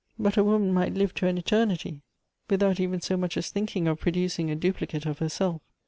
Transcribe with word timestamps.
But 0.17 0.35
a 0.35 0.43
woman 0.43 0.73
might 0.73 0.95
live 0.95 1.13
to 1.13 1.27
an 1.27 1.37
eternity, 1.37 2.01
without 2.49 2.79
even 2.79 3.01
so 3.01 3.15
much 3.17 3.37
as 3.37 3.51
thinking 3.51 3.87
of 3.87 3.99
producing 3.99 4.49
a 4.49 4.55
dupli 4.55 4.87
cate 4.89 5.05
of 5.05 5.19
herself." 5.19 5.61